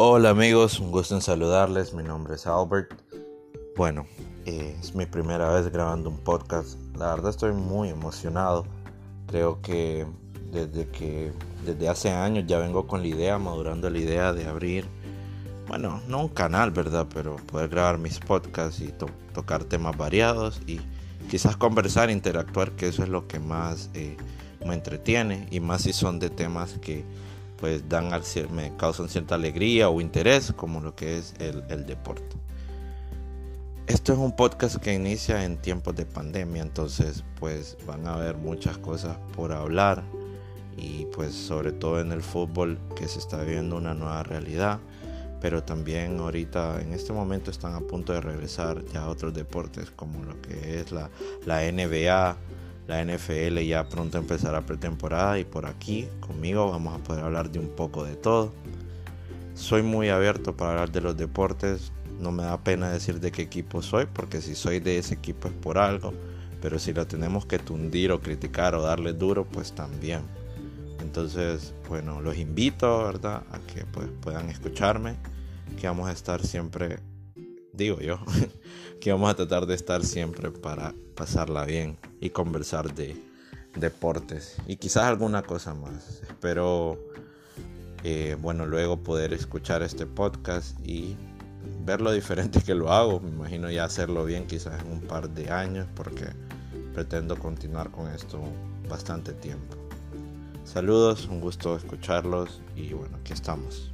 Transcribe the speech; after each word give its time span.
Hola 0.00 0.30
amigos, 0.30 0.78
un 0.78 0.92
gusto 0.92 1.16
en 1.16 1.20
saludarles, 1.20 1.92
mi 1.92 2.04
nombre 2.04 2.36
es 2.36 2.46
Albert. 2.46 3.02
Bueno, 3.76 4.06
eh, 4.46 4.76
es 4.80 4.94
mi 4.94 5.06
primera 5.06 5.50
vez 5.50 5.72
grabando 5.72 6.08
un 6.08 6.18
podcast. 6.18 6.78
La 6.96 7.12
verdad 7.16 7.30
estoy 7.30 7.52
muy 7.52 7.88
emocionado. 7.88 8.64
Creo 9.26 9.60
que 9.60 10.06
desde 10.52 10.86
que 10.86 11.32
desde 11.66 11.88
hace 11.88 12.10
años 12.12 12.44
ya 12.46 12.60
vengo 12.60 12.86
con 12.86 13.00
la 13.00 13.08
idea, 13.08 13.38
madurando 13.38 13.90
la 13.90 13.98
idea 13.98 14.32
de 14.32 14.46
abrir, 14.46 14.86
bueno, 15.66 16.00
no 16.06 16.20
un 16.20 16.28
canal, 16.28 16.70
¿verdad? 16.70 17.08
Pero 17.12 17.34
poder 17.34 17.68
grabar 17.68 17.98
mis 17.98 18.20
podcasts 18.20 18.80
y 18.80 18.94
tocar 19.34 19.64
temas 19.64 19.96
variados 19.96 20.60
y 20.68 20.78
quizás 21.28 21.56
conversar, 21.56 22.08
interactuar, 22.08 22.70
que 22.70 22.86
eso 22.86 23.02
es 23.02 23.08
lo 23.08 23.26
que 23.26 23.40
más 23.40 23.90
eh, 23.94 24.16
me 24.64 24.74
entretiene 24.74 25.48
y 25.50 25.58
más 25.58 25.82
si 25.82 25.92
son 25.92 26.20
de 26.20 26.30
temas 26.30 26.74
que 26.74 27.04
pues 27.58 27.88
dan 27.88 28.10
me 28.52 28.76
causan 28.76 29.08
cierta 29.08 29.34
alegría 29.34 29.88
o 29.88 30.00
interés 30.00 30.52
como 30.56 30.80
lo 30.80 30.94
que 30.94 31.18
es 31.18 31.34
el, 31.38 31.64
el 31.68 31.86
deporte. 31.86 32.36
Esto 33.86 34.12
es 34.12 34.18
un 34.18 34.36
podcast 34.36 34.76
que 34.76 34.92
inicia 34.92 35.44
en 35.44 35.56
tiempos 35.56 35.96
de 35.96 36.04
pandemia, 36.04 36.62
entonces 36.62 37.24
pues 37.40 37.76
van 37.86 38.06
a 38.06 38.14
haber 38.14 38.36
muchas 38.36 38.76
cosas 38.78 39.16
por 39.34 39.52
hablar 39.52 40.02
y 40.76 41.06
pues 41.06 41.34
sobre 41.34 41.72
todo 41.72 42.00
en 42.00 42.12
el 42.12 42.22
fútbol 42.22 42.78
que 42.94 43.08
se 43.08 43.18
está 43.18 43.42
viviendo 43.42 43.76
una 43.76 43.94
nueva 43.94 44.22
realidad, 44.22 44.78
pero 45.40 45.62
también 45.62 46.18
ahorita 46.18 46.80
en 46.82 46.92
este 46.92 47.12
momento 47.12 47.50
están 47.50 47.74
a 47.74 47.80
punto 47.80 48.12
de 48.12 48.20
regresar 48.20 48.84
ya 48.92 49.08
otros 49.08 49.32
deportes 49.34 49.90
como 49.90 50.22
lo 50.22 50.40
que 50.42 50.80
es 50.80 50.92
la, 50.92 51.10
la 51.46 51.62
NBA, 51.62 52.36
la 52.88 53.04
NFL 53.04 53.58
ya 53.58 53.86
pronto 53.86 54.16
empezará 54.16 54.64
pretemporada 54.64 55.38
y 55.38 55.44
por 55.44 55.66
aquí 55.66 56.08
conmigo 56.20 56.70
vamos 56.70 56.98
a 56.98 57.04
poder 57.04 57.22
hablar 57.22 57.50
de 57.50 57.58
un 57.58 57.68
poco 57.68 58.02
de 58.02 58.16
todo. 58.16 58.54
Soy 59.54 59.82
muy 59.82 60.08
abierto 60.08 60.56
para 60.56 60.70
hablar 60.70 60.90
de 60.90 61.02
los 61.02 61.16
deportes, 61.16 61.92
no 62.18 62.32
me 62.32 62.44
da 62.44 62.64
pena 62.64 62.90
decir 62.90 63.20
de 63.20 63.30
qué 63.30 63.42
equipo 63.42 63.82
soy, 63.82 64.06
porque 64.06 64.40
si 64.40 64.54
soy 64.54 64.80
de 64.80 64.96
ese 64.96 65.14
equipo 65.14 65.48
es 65.48 65.54
por 65.54 65.76
algo, 65.76 66.14
pero 66.62 66.78
si 66.78 66.94
lo 66.94 67.06
tenemos 67.06 67.44
que 67.44 67.58
tundir 67.58 68.10
o 68.10 68.20
criticar 68.20 68.74
o 68.74 68.82
darle 68.82 69.12
duro, 69.12 69.44
pues 69.44 69.72
también. 69.72 70.22
Entonces, 71.00 71.74
bueno, 71.88 72.22
los 72.22 72.38
invito, 72.38 73.04
¿verdad?, 73.04 73.42
a 73.52 73.58
que 73.72 73.84
pues, 73.84 74.08
puedan 74.22 74.48
escucharme, 74.48 75.16
que 75.78 75.86
vamos 75.86 76.08
a 76.08 76.12
estar 76.12 76.44
siempre, 76.44 77.00
digo 77.78 78.00
yo, 78.00 78.18
que 79.00 79.12
vamos 79.12 79.30
a 79.30 79.34
tratar 79.36 79.64
de 79.66 79.74
estar 79.74 80.04
siempre 80.04 80.50
para 80.50 80.94
pasarla 81.14 81.64
bien 81.64 81.96
y 82.20 82.30
conversar 82.30 82.94
de 82.94 83.16
deportes 83.76 84.56
y 84.66 84.76
quizás 84.76 85.04
alguna 85.04 85.42
cosa 85.42 85.72
más. 85.74 86.22
Espero, 86.28 86.98
eh, 88.02 88.36
bueno, 88.40 88.66
luego 88.66 89.02
poder 89.02 89.32
escuchar 89.32 89.82
este 89.82 90.04
podcast 90.06 90.78
y 90.84 91.16
ver 91.84 92.00
lo 92.00 92.10
diferente 92.10 92.60
que 92.60 92.74
lo 92.74 92.92
hago. 92.92 93.20
Me 93.20 93.30
imagino 93.30 93.70
ya 93.70 93.84
hacerlo 93.84 94.24
bien 94.24 94.46
quizás 94.46 94.82
en 94.82 94.92
un 94.92 95.00
par 95.00 95.30
de 95.30 95.50
años 95.50 95.86
porque 95.94 96.26
pretendo 96.92 97.38
continuar 97.38 97.90
con 97.90 98.12
esto 98.12 98.42
bastante 98.88 99.32
tiempo. 99.32 99.76
Saludos, 100.64 101.28
un 101.30 101.40
gusto 101.40 101.76
escucharlos 101.76 102.60
y 102.74 102.92
bueno, 102.92 103.16
aquí 103.20 103.32
estamos. 103.32 103.92